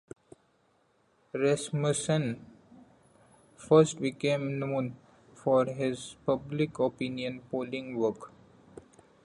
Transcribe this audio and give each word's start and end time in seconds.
Rasmussen 1.31 2.43
first 3.55 4.01
became 4.01 4.57
known 4.57 4.97
for 5.35 5.65
his 5.67 6.15
public 6.25 6.79
opinion 6.79 7.41
polling 7.51 7.95
work. 7.95 8.31